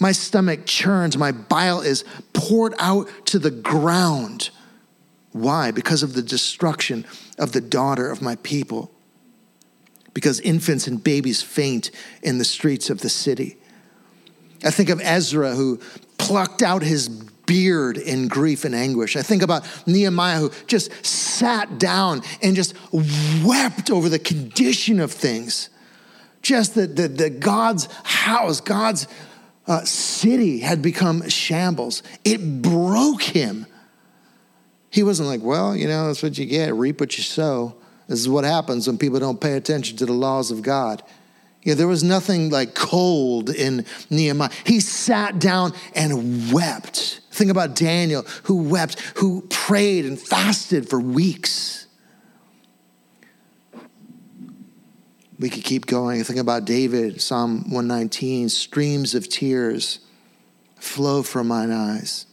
[0.04, 4.50] my stomach churns, my bile is poured out to the ground.
[5.32, 5.72] Why?
[5.72, 7.06] Because of the destruction
[7.40, 8.92] of the daughter of my people.
[10.14, 11.90] Because infants and babies faint
[12.22, 13.56] in the streets of the city.
[14.66, 15.80] I think of Ezra who
[16.18, 19.16] plucked out his beard in grief and anguish.
[19.16, 25.14] I think about Nehemiah who just sat down and just wept over the condition of
[25.14, 25.70] things.
[26.42, 29.08] Just that the, the God's house, God's
[29.68, 32.04] uh, city had become shambles.
[32.24, 33.66] It broke him.
[34.90, 37.76] He wasn't like, well, you know, that's what you get, reap what you sow.
[38.08, 41.02] This is what happens when people don't pay attention to the laws of God.
[41.64, 44.50] Yeah, there was nothing like cold in Nehemiah.
[44.66, 47.22] He sat down and wept.
[47.32, 51.83] Think about Daniel, who wept, who prayed and fasted for weeks.
[55.44, 56.24] We could keep going.
[56.24, 60.00] Think about David, Psalm 119 streams of tears
[60.78, 62.28] flow from mine eyes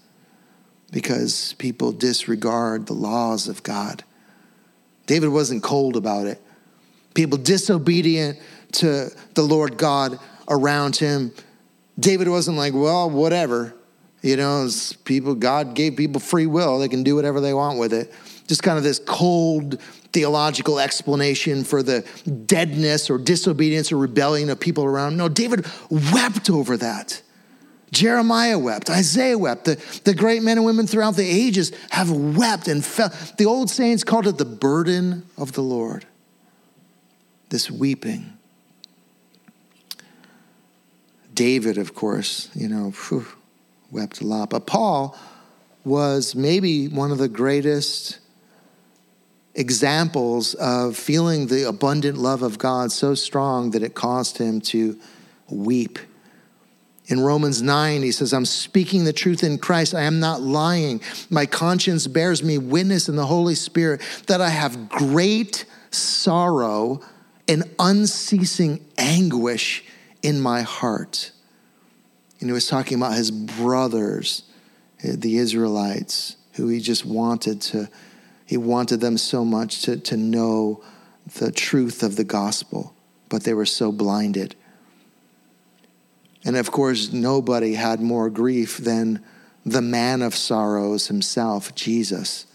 [0.93, 4.05] because people disregard the laws of God.
[5.07, 6.41] David wasn't cold about it.
[7.15, 8.39] People disobedient
[8.75, 11.33] to the Lord God around him.
[11.99, 13.75] David wasn't like, well, whatever.
[14.23, 14.69] You know,
[15.03, 16.79] people, God gave people free will.
[16.79, 18.15] They can do whatever they want with it.
[18.51, 19.81] Just kind of this cold
[20.13, 22.05] theological explanation for the
[22.47, 25.17] deadness or disobedience or rebellion of people around.
[25.17, 27.23] No, David wept over that.
[27.93, 29.67] Jeremiah wept, Isaiah wept.
[29.67, 33.13] The, the great men and women throughout the ages have wept and felt.
[33.39, 36.05] The old saints called it the burden of the Lord.
[37.51, 38.37] This weeping.
[41.33, 43.29] David, of course, you know, whew,
[43.93, 44.51] wept a lot.
[44.51, 45.17] But Paul
[45.85, 48.19] was maybe one of the greatest
[49.55, 54.99] examples of feeling the abundant love of God so strong that it caused him to
[55.49, 55.99] weep.
[57.07, 59.97] In Romans 9, he says, I'm speaking the truth in Christ.
[59.97, 61.01] I am not lying.
[61.29, 67.01] My conscience bears me witness in the Holy Spirit that I have great sorrow
[67.49, 69.85] and unceasing anguish
[70.23, 71.33] in my heart.
[72.39, 74.45] And he was talking about his brothers,
[75.03, 77.89] the Israelites, who he just wanted to
[78.51, 80.83] he wanted them so much to, to know
[81.39, 82.93] the truth of the gospel,
[83.29, 84.57] but they were so blinded.
[86.45, 89.23] And of course, nobody had more grief than
[89.65, 92.47] the man of sorrows himself, Jesus,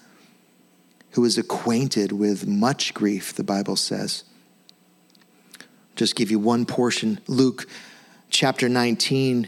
[1.11, 4.25] who was acquainted with much grief, the Bible says.
[5.95, 7.67] Just give you one portion Luke
[8.29, 9.47] chapter 19,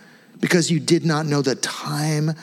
[0.41, 2.33] because you did not know the time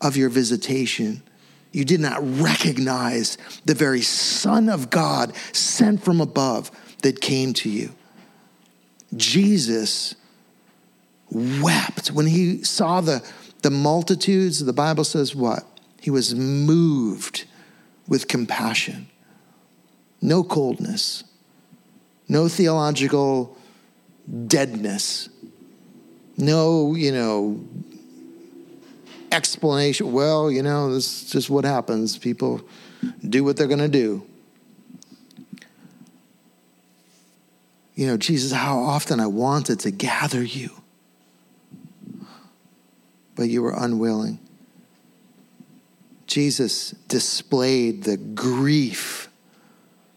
[0.00, 1.22] of your visitation.
[1.70, 6.70] You did not recognize the very Son of God sent from above
[7.02, 7.90] that came to you.
[9.14, 10.14] Jesus
[11.30, 13.26] wept when he saw the,
[13.62, 14.64] the multitudes.
[14.64, 15.64] The Bible says what?
[16.00, 17.44] He was moved
[18.08, 19.08] with compassion,
[20.20, 21.24] no coldness,
[22.28, 23.56] no theological
[24.46, 25.28] deadness,
[26.42, 27.64] no, you know,
[29.30, 30.12] explanation.
[30.12, 32.18] Well, you know, this is just what happens.
[32.18, 32.60] People
[33.26, 34.26] do what they're going to do.
[37.94, 40.70] You know, Jesus, how often I wanted to gather you,
[43.36, 44.38] but you were unwilling.
[46.26, 49.28] Jesus displayed the grief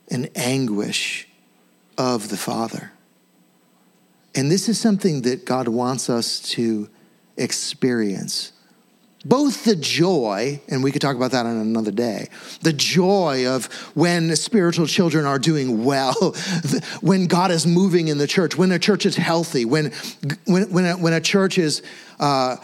[0.09, 1.27] and anguish
[1.97, 2.91] of the Father.
[4.35, 6.89] And this is something that God wants us to
[7.37, 8.51] experience.
[9.23, 12.27] Both the joy, and we could talk about that on another day,
[12.61, 16.13] the joy of when spiritual children are doing well,
[17.01, 19.91] when God is moving in the church, when a church is healthy, when,
[20.45, 21.81] when, when, a, when a church is,
[22.19, 22.57] uh,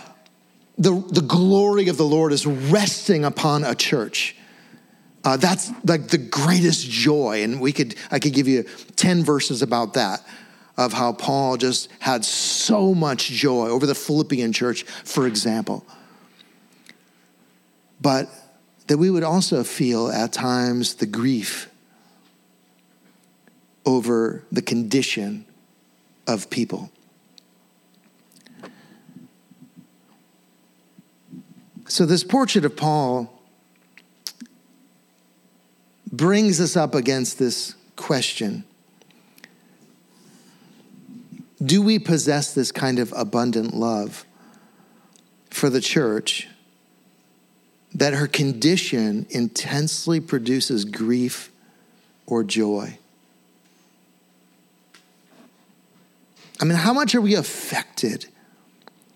[0.78, 4.36] the, the glory of the Lord is resting upon a church.
[5.24, 7.44] Uh, that's like the greatest joy.
[7.44, 8.64] And we could, I could give you
[8.98, 10.22] 10 verses about that
[10.78, 15.86] of how Paul just had so much joy over the Philippian church, for example.
[18.00, 18.30] But
[18.88, 21.70] that we would also feel at times the grief
[23.86, 25.46] over the condition
[26.28, 26.92] of people.
[31.88, 33.42] So, this portrait of Paul
[36.12, 38.64] brings us up against this question
[41.64, 44.26] Do we possess this kind of abundant love
[45.50, 46.48] for the church
[47.94, 51.52] that her condition intensely produces grief
[52.26, 52.98] or joy?
[56.60, 58.28] I mean, how much are we affected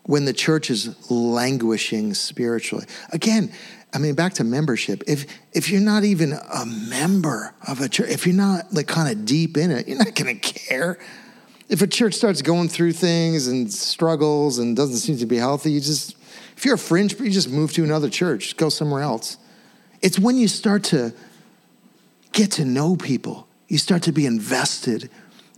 [0.03, 2.85] when the church is languishing spiritually?
[3.11, 3.51] Again,
[3.93, 5.03] I mean, back to membership.
[5.07, 9.09] If if you're not even a member of a church, if you're not like kind
[9.09, 10.99] of deep in it, you're not going to care.
[11.67, 15.71] If a church starts going through things and struggles and doesn't seem to be healthy,
[15.71, 16.15] you just
[16.55, 19.37] if you're a fringe, you just move to another church, go somewhere else.
[20.01, 21.13] It's when you start to
[22.31, 25.09] get to know people, you start to be invested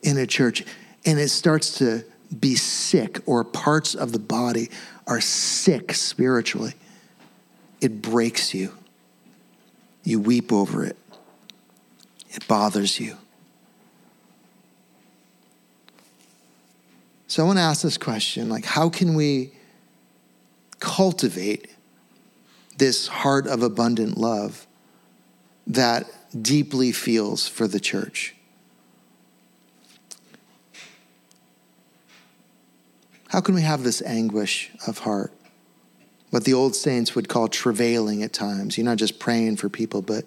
[0.01, 0.63] in a church,
[1.05, 2.03] and it starts to
[2.39, 4.69] be sick, or parts of the body
[5.05, 6.73] are sick spiritually
[7.81, 8.73] it breaks you.
[10.03, 10.97] You weep over it,
[12.29, 13.17] it bothers you.
[17.27, 19.51] So I want to ask this question like, how can we
[20.79, 21.69] cultivate
[22.77, 24.67] this heart of abundant love
[25.65, 26.05] that
[26.41, 28.35] deeply feels for the church?
[33.29, 35.33] How can we have this anguish of heart?
[36.29, 38.77] what the old saints would call travailing at times.
[38.77, 40.25] You're not just praying for people, but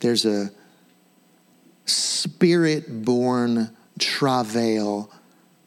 [0.00, 0.50] there's a
[1.84, 5.10] spirit born travail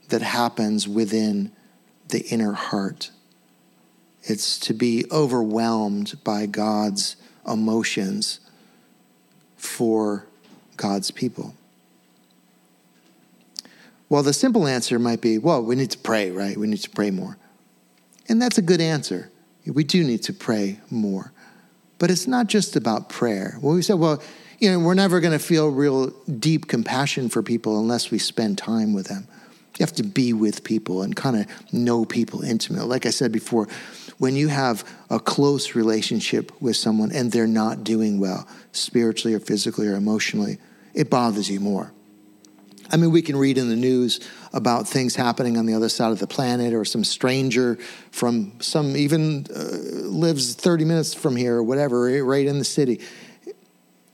[0.10, 1.52] that happens within
[2.10, 3.12] the inner heart.
[4.24, 7.16] It's to be overwhelmed by God's
[7.48, 8.40] emotions
[9.58, 10.26] for
[10.78, 11.54] God's people.
[14.10, 16.58] Well, the simple answer might be well, we need to pray, right?
[16.58, 17.38] We need to pray more.
[18.28, 19.32] And that's a good answer
[19.74, 21.32] we do need to pray more.
[21.98, 23.58] But it's not just about prayer.
[23.62, 24.22] Well, we said, well,
[24.60, 26.08] you know, we're never going to feel real
[26.40, 29.28] deep compassion for people unless we spend time with them.
[29.80, 32.86] You have to be with people and kind of know people intimately.
[32.86, 33.70] Like I said before,
[34.18, 39.40] when you have a close relationship with someone and they're not doing well, spiritually or
[39.40, 40.58] physically or emotionally,
[40.94, 41.94] it bothers you more.
[42.92, 44.20] I mean, we can read in the news
[44.52, 47.78] about things happening on the other side of the planet or some stranger
[48.12, 49.62] from some even uh,
[50.10, 53.00] lives 30 minutes from here or whatever, right in the city.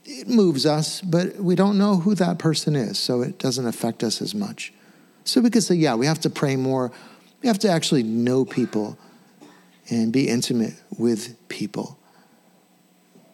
[0.04, 4.04] It moves us, but we don't know who that person is, so it doesn't affect
[4.04, 4.72] us as much.
[5.26, 6.92] So we could say, yeah, we have to pray more.
[7.42, 8.96] We have to actually know people
[9.90, 11.98] and be intimate with people.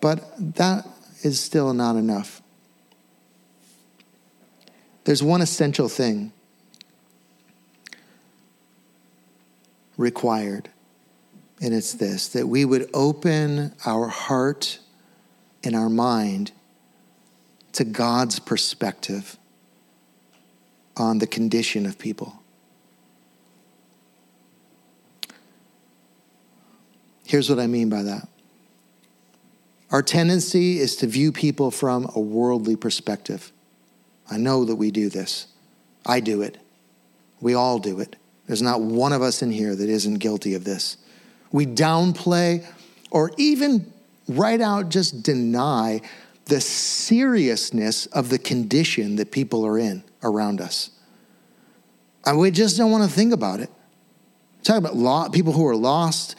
[0.01, 0.25] But
[0.57, 0.89] that
[1.23, 2.41] is still not enough.
[5.05, 6.33] There's one essential thing
[9.99, 10.71] required,
[11.61, 14.79] and it's this that we would open our heart
[15.63, 16.53] and our mind
[17.73, 19.37] to God's perspective
[20.97, 22.43] on the condition of people.
[27.25, 28.29] Here's what I mean by that.
[29.91, 33.53] Our tendency is to view people from a worldly perspective.
[34.31, 35.47] I know that we do this.
[36.07, 36.59] I do it.
[37.41, 38.17] We all do it.
[38.47, 40.97] There's not one of us in here that isn't guilty of this.
[41.53, 42.67] We downplay
[43.11, 43.93] or even
[44.29, 46.01] right out just deny
[46.47, 50.91] the seriousness of the condition that people are in around us.
[52.25, 53.71] And we just don't want to think about it.
[54.63, 56.37] Talk about people who are lost,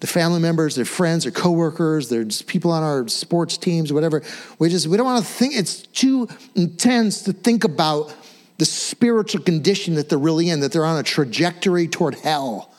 [0.00, 4.22] the family members, their friends, their coworkers, there's people on our sports teams, whatever.
[4.58, 5.54] We just we don't want to think.
[5.54, 8.14] It's too intense to think about
[8.58, 12.74] the spiritual condition that they're really in, that they're on a trajectory toward hell.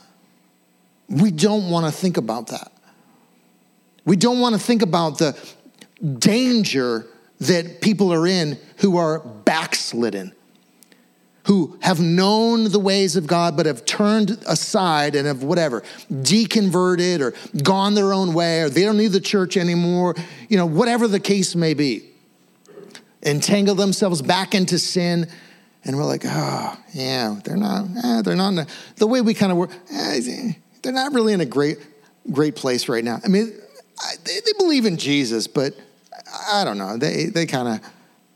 [1.09, 2.71] We don't want to think about that.
[4.05, 5.37] We don't want to think about the
[6.19, 7.07] danger
[7.39, 10.33] that people are in who are backslidden,
[11.45, 17.19] who have known the ways of God but have turned aside and have whatever, deconverted
[17.19, 20.15] or gone their own way or they don't need the church anymore,
[20.47, 22.09] you know, whatever the case may be.
[23.25, 25.27] Entangle themselves back into sin.
[25.85, 28.67] And we're like, oh, yeah, they're not, eh, they're not, the,
[28.97, 31.77] the way we kind of work, eh, they're not really in a great,
[32.31, 33.19] great place right now.
[33.23, 33.53] I mean,
[34.23, 35.73] they, they believe in Jesus, but
[36.51, 36.97] I don't know.
[36.97, 37.91] They, they kind of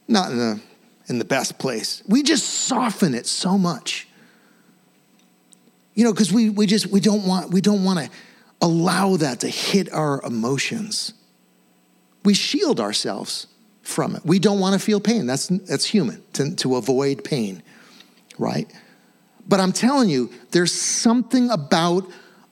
[0.07, 0.61] not in the,
[1.07, 2.03] in the best place.
[2.07, 4.07] We just soften it so much.
[5.93, 8.09] You know, because we, we just we don't want we don't want to
[8.61, 11.13] allow that to hit our emotions.
[12.23, 13.47] We shield ourselves
[13.81, 14.23] from it.
[14.23, 15.25] We don't want to feel pain.
[15.25, 17.63] That's that's human to, to avoid pain,
[18.37, 18.71] right?
[19.47, 22.07] But I'm telling you, there's something about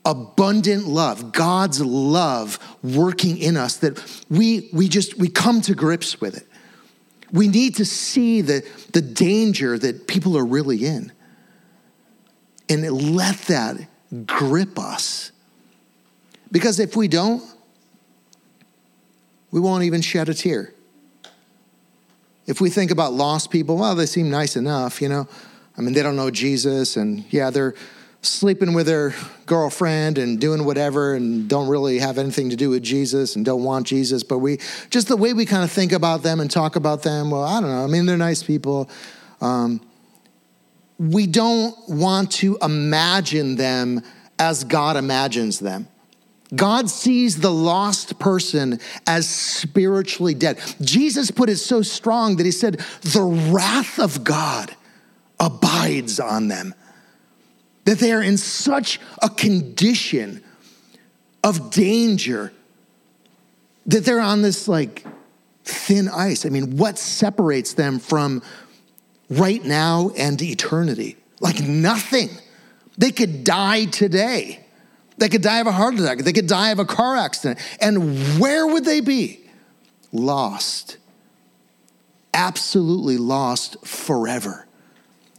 [0.06, 6.22] abundant love, God's love working in us that we, we just, we come to grips
[6.22, 6.48] with it.
[7.32, 11.12] We need to see the, the danger that people are really in
[12.70, 13.78] and let that
[14.26, 15.32] grip us.
[16.52, 17.44] Because if we don't,
[19.52, 20.74] we won't even shed a tear.
[22.46, 25.28] If we think about lost people, well, they seem nice enough, you know.
[25.78, 27.74] I mean, they don't know Jesus, and yeah, they're
[28.26, 29.14] sleeping with their
[29.46, 33.64] girlfriend and doing whatever and don't really have anything to do with Jesus and don't
[33.64, 34.24] want Jesus.
[34.24, 34.60] But we,
[34.90, 37.62] just the way we kind of think about them and talk about them, well, I
[37.62, 37.84] don't know.
[37.84, 38.90] I mean, they're nice people.
[39.42, 39.82] Um,
[40.98, 44.02] we don't want to imagine them
[44.40, 45.88] as God imagines them.
[46.56, 50.60] God sees the lost person as spiritually dead.
[50.82, 54.76] Jesus put it so strong that he said, The wrath of God
[55.40, 56.74] abides on them
[57.86, 60.44] that they are in such a condition
[61.44, 62.52] of danger
[63.86, 65.06] that they're on this like
[65.64, 66.46] thin ice.
[66.46, 68.42] I mean, what separates them from
[69.30, 71.18] right now and eternity?
[71.40, 72.30] Like nothing.
[72.98, 74.66] They could die today.
[75.18, 76.20] They could die of a heart attack.
[76.20, 77.60] They could die of a car accident.
[77.80, 79.42] And where would they be?
[80.12, 80.98] Lost.
[82.34, 84.65] Absolutely lost forever.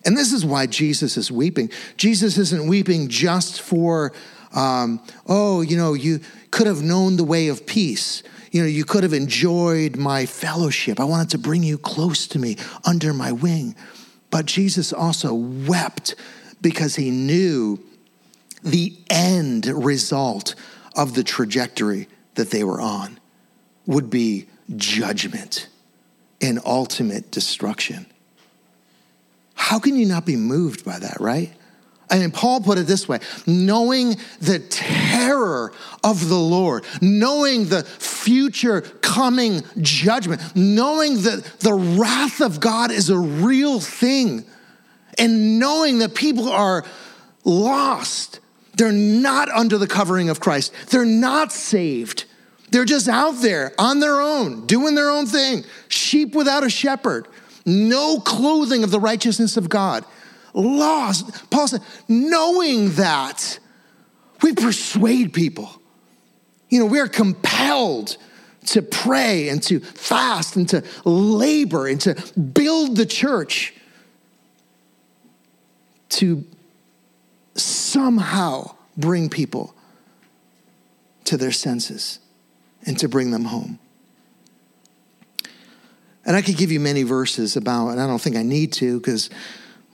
[0.06, 1.68] And this is why Jesus is weeping.
[1.96, 4.12] Jesus isn't weeping just for,
[4.54, 6.20] um, oh, you know, you
[6.52, 8.22] could have known the way of peace.
[8.52, 11.00] You know, you could have enjoyed my fellowship.
[11.00, 13.74] I wanted to bring you close to me under my wing.
[14.30, 16.14] But Jesus also wept
[16.60, 17.82] because he knew
[18.62, 20.54] the end result
[20.94, 23.18] of the trajectory that they were on
[23.86, 24.46] would be
[24.76, 25.68] judgment
[26.40, 28.06] and ultimate destruction.
[29.56, 31.52] How can you not be moved by that, right?
[32.08, 35.72] I mean, Paul put it this way knowing the terror
[36.04, 43.10] of the Lord, knowing the future coming judgment, knowing that the wrath of God is
[43.10, 44.44] a real thing,
[45.18, 46.84] and knowing that people are
[47.44, 48.40] lost.
[48.74, 52.24] They're not under the covering of Christ, they're not saved.
[52.68, 57.28] They're just out there on their own, doing their own thing, sheep without a shepherd
[57.66, 60.04] no clothing of the righteousness of God.
[60.54, 61.50] Lost.
[61.50, 63.58] Paul said, knowing that,
[64.42, 65.70] we persuade people.
[66.68, 68.16] You know, we're compelled
[68.66, 73.74] to pray and to fast and to labor and to build the church
[76.08, 76.44] to
[77.54, 79.74] somehow bring people
[81.24, 82.18] to their senses
[82.84, 83.78] and to bring them home.
[86.26, 88.98] And I could give you many verses about, and I don't think I need to
[88.98, 89.30] because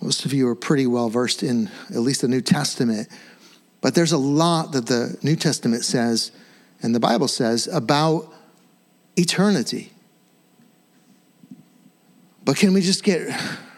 [0.00, 3.08] most of you are pretty well versed in at least the New Testament.
[3.82, 6.32] But there's a lot that the New Testament says
[6.80, 8.32] and the Bible says about
[9.16, 9.92] eternity.
[12.44, 13.28] But can we just get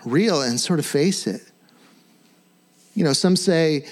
[0.04, 1.42] real and sort of face it?
[2.94, 3.86] You know, some say,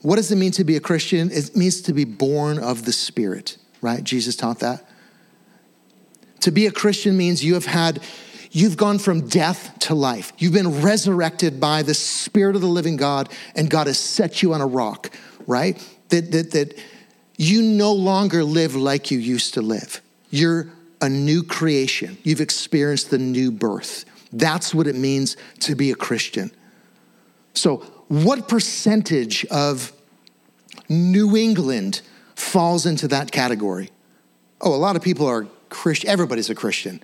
[0.00, 1.30] what does it mean to be a Christian?
[1.30, 4.02] It means to be born of the Spirit, right?
[4.02, 4.87] Jesus taught that.
[6.40, 8.00] To be a Christian means you have had,
[8.50, 10.32] you've gone from death to life.
[10.38, 14.54] You've been resurrected by the Spirit of the living God, and God has set you
[14.54, 15.10] on a rock,
[15.46, 15.76] right?
[16.10, 16.78] That, that, that
[17.36, 20.00] you no longer live like you used to live.
[20.30, 20.68] You're
[21.00, 22.18] a new creation.
[22.22, 24.04] You've experienced the new birth.
[24.32, 26.50] That's what it means to be a Christian.
[27.54, 27.78] So,
[28.08, 29.92] what percentage of
[30.88, 32.02] New England
[32.34, 33.90] falls into that category?
[34.60, 36.08] Oh, a lot of people are Christian.
[36.08, 37.00] Everybody's a Christian.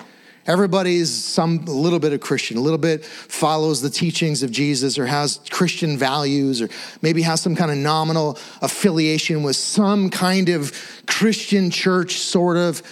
[0.46, 4.98] Everybody's some a little bit of Christian, a little bit follows the teachings of Jesus
[4.98, 6.68] or has Christian values or
[7.00, 10.72] maybe has some kind of nominal affiliation with some kind of
[11.06, 12.82] Christian church, sort of,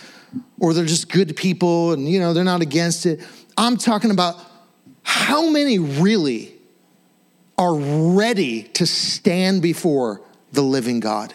[0.61, 3.21] or they're just good people and you know they're not against it.
[3.59, 4.37] I'm talking about
[5.03, 6.55] how many really
[7.59, 11.35] are ready to stand before the living God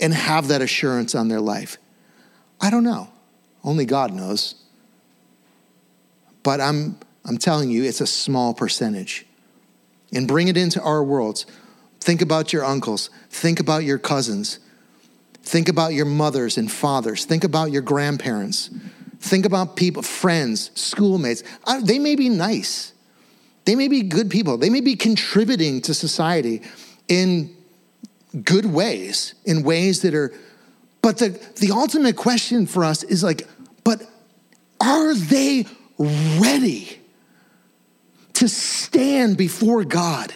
[0.00, 1.76] and have that assurance on their life.
[2.60, 3.08] I don't know.
[3.64, 4.54] Only God knows.
[6.42, 9.26] But I'm, I'm telling you, it's a small percentage.
[10.12, 11.46] And bring it into our worlds.
[12.00, 13.10] Think about your uncles.
[13.28, 14.58] Think about your cousins.
[15.42, 17.24] Think about your mothers and fathers.
[17.24, 18.70] Think about your grandparents.
[19.20, 21.42] Think about people, friends, schoolmates.
[21.82, 22.92] They may be nice.
[23.66, 24.56] They may be good people.
[24.56, 26.62] They may be contributing to society
[27.08, 27.54] in
[28.44, 30.32] good ways, in ways that are,
[31.02, 33.46] but the, the ultimate question for us is like,
[33.84, 34.02] but
[34.80, 35.66] are they
[35.98, 36.98] ready
[38.34, 40.32] to stand before God?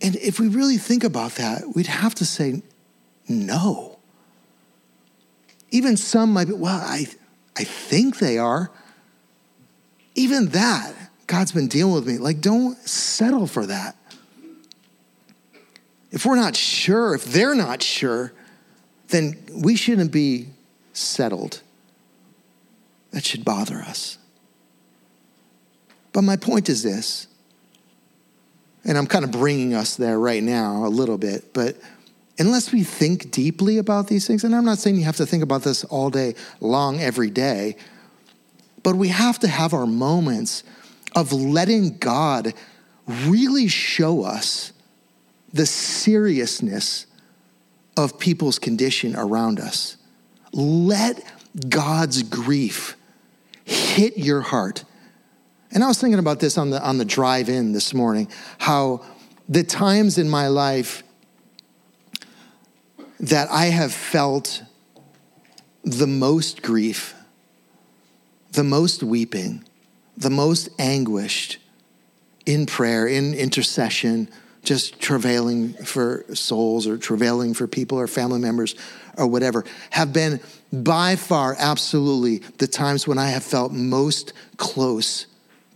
[0.00, 2.62] And if we really think about that, we'd have to say
[3.28, 3.98] no.
[5.70, 7.06] Even some might be, well, I,
[7.56, 8.70] I think they are.
[10.14, 10.94] Even that,
[11.26, 12.16] God's been dealing with me.
[12.16, 13.97] Like, don't settle for that.
[16.10, 18.32] If we're not sure, if they're not sure,
[19.08, 20.48] then we shouldn't be
[20.92, 21.62] settled.
[23.10, 24.18] That should bother us.
[26.12, 27.26] But my point is this,
[28.84, 31.76] and I'm kind of bringing us there right now a little bit, but
[32.38, 35.42] unless we think deeply about these things, and I'm not saying you have to think
[35.42, 37.76] about this all day long every day,
[38.82, 40.62] but we have to have our moments
[41.14, 42.54] of letting God
[43.26, 44.72] really show us
[45.52, 47.06] the seriousness
[47.96, 49.96] of people's condition around us.
[50.52, 51.22] Let
[51.68, 52.96] God's grief
[53.64, 54.84] hit your heart.
[55.72, 58.28] And I was thinking about this on the, on the drive in this morning,
[58.58, 59.04] how
[59.48, 61.02] the times in my life
[63.20, 64.62] that I have felt
[65.82, 67.14] the most grief,
[68.52, 69.64] the most weeping,
[70.16, 71.58] the most anguished
[72.46, 74.28] in prayer, in intercession,
[74.68, 78.74] just travailing for souls or travailing for people or family members
[79.16, 80.38] or whatever, have been
[80.70, 85.26] by far absolutely the times when I have felt most close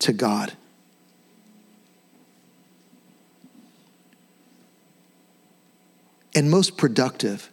[0.00, 0.52] to God.
[6.34, 7.50] And most productive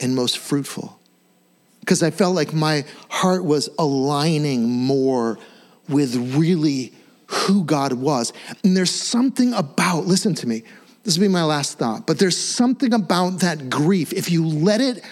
[0.00, 0.98] and most fruitful.
[1.80, 5.38] Because I felt like my heart was aligning more
[5.86, 6.94] with really
[7.26, 8.32] who God was.
[8.64, 10.62] And there's something about, listen to me,
[11.08, 14.12] this will be my last thought, but there's something about that grief.
[14.12, 15.02] If you let it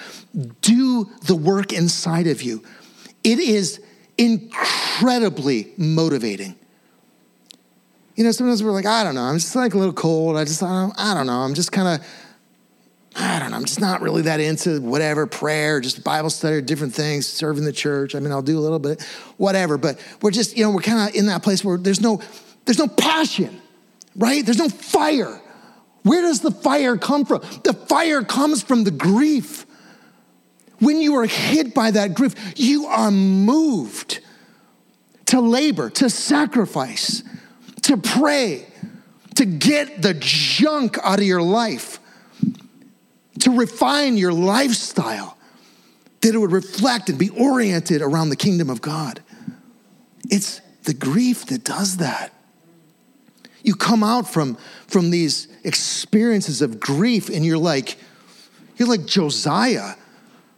[0.61, 2.63] do the work inside of you,
[3.25, 3.81] it is
[4.19, 6.55] incredibly motivating.
[8.15, 10.37] You know, sometimes we're like, I don't know, I'm just like a little cold.
[10.37, 12.07] I just, I don't, I don't know, I'm just kind of
[13.17, 16.95] I don't know, I'm just not really that into whatever prayer, just Bible study, different
[16.95, 18.15] things, serving the church.
[18.15, 19.03] I mean, I'll do a little bit,
[19.39, 22.21] whatever, but we're just, you know, we're kind of in that place where there's no,
[22.67, 23.63] there's no passion,
[24.15, 24.45] right?
[24.45, 25.41] There's no fire.
[26.07, 27.41] Where does the fire come from?
[27.65, 29.67] The fire comes from the grief.
[30.79, 34.21] When you are hit by that grief, you are moved
[35.27, 37.23] to labor, to sacrifice,
[37.83, 38.67] to pray,
[39.35, 41.99] to get the junk out of your life
[43.41, 45.37] to refine your lifestyle,
[46.21, 49.21] that it would reflect and be oriented around the kingdom of God.
[50.31, 52.33] It's the grief that does that.
[53.67, 54.57] You come out from,
[54.87, 57.99] from these experiences of grief and you're like,
[58.77, 59.97] you're like Josiah,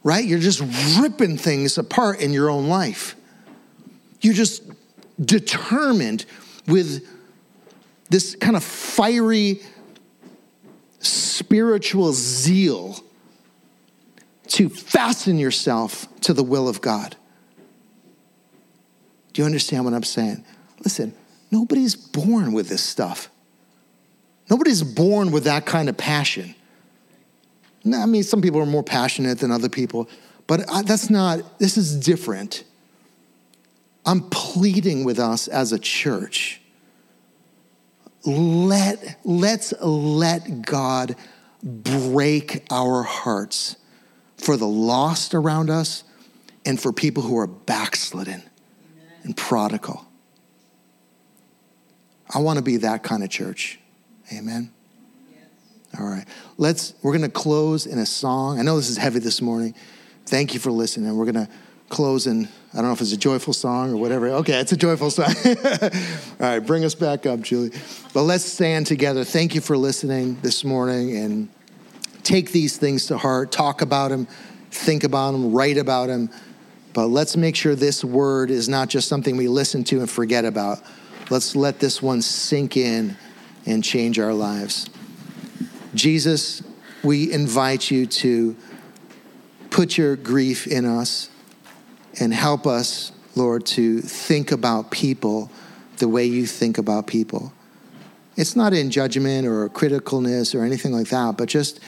[0.04, 0.24] right?
[0.24, 0.60] You're just
[1.00, 3.16] ripping things apart in your own life.
[4.20, 4.62] You're just
[5.18, 6.26] determined
[6.66, 7.08] with
[8.10, 9.62] this kind of fiery
[11.00, 13.02] spiritual zeal
[14.48, 17.16] to fasten yourself to the will of God.
[19.32, 20.44] Do you understand what I'm saying?
[20.84, 21.14] Listen,
[21.50, 23.30] Nobody's born with this stuff.
[24.50, 26.54] Nobody's born with that kind of passion.
[27.86, 30.08] I mean, some people are more passionate than other people,
[30.46, 32.64] but that's not, this is different.
[34.04, 36.60] I'm pleading with us as a church.
[38.24, 41.16] Let, let's let God
[41.62, 43.76] break our hearts
[44.36, 46.04] for the lost around us
[46.64, 48.50] and for people who are backslidden Amen.
[49.24, 50.07] and prodigal.
[52.34, 53.78] I want to be that kind of church.
[54.32, 54.70] Amen.
[55.30, 56.00] Yes.
[56.00, 56.26] All right.
[56.56, 58.58] Let's we're going to close in a song.
[58.58, 59.74] I know this is heavy this morning.
[60.26, 61.16] Thank you for listening.
[61.16, 61.48] We're going to
[61.88, 64.28] close in I don't know if it's a joyful song or whatever.
[64.28, 65.34] Okay, it's a joyful song.
[65.46, 65.90] All
[66.38, 67.72] right, bring us back up, Julie.
[68.12, 69.24] But let's stand together.
[69.24, 71.48] Thank you for listening this morning and
[72.24, 73.52] take these things to heart.
[73.52, 74.26] Talk about them,
[74.70, 76.28] think about them, write about them.
[76.92, 80.44] But let's make sure this word is not just something we listen to and forget
[80.44, 80.82] about.
[81.30, 83.16] Let's let this one sink in
[83.66, 84.88] and change our lives.
[85.94, 86.62] Jesus,
[87.02, 88.56] we invite you to
[89.70, 91.28] put your grief in us
[92.18, 95.50] and help us, Lord, to think about people
[95.98, 97.52] the way you think about people.
[98.36, 101.80] It's not in judgment or criticalness or anything like that, but just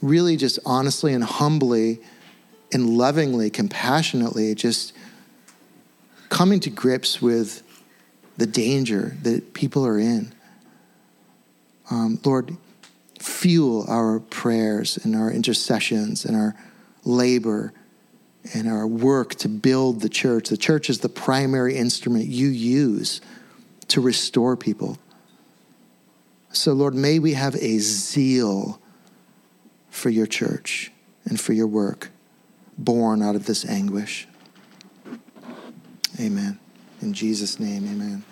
[0.00, 2.00] really just honestly and humbly
[2.72, 4.92] and lovingly, compassionately, just
[6.28, 7.62] coming to grips with
[8.40, 10.32] the danger that people are in.
[11.90, 12.56] Um, Lord,
[13.18, 16.56] fuel our prayers and our intercessions and our
[17.04, 17.74] labor
[18.54, 20.48] and our work to build the church.
[20.48, 23.20] The church is the primary instrument you use
[23.88, 24.96] to restore people.
[26.52, 28.80] So, Lord, may we have a zeal
[29.90, 30.90] for your church
[31.26, 32.08] and for your work
[32.78, 34.26] born out of this anguish.
[36.18, 36.58] Amen.
[37.02, 38.24] In Jesus' name, amen.